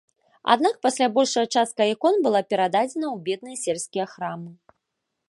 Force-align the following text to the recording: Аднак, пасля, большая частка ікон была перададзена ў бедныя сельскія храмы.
Аднак, 0.53 0.79
пасля, 0.85 1.07
большая 1.17 1.43
частка 1.59 1.87
ікон 1.93 2.17
была 2.29 2.41
перададзена 2.53 3.07
ў 3.15 3.29
бедныя 3.29 3.57
сельскія 3.65 4.05
храмы. 4.15 4.51